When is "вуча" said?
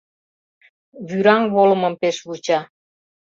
2.27-2.59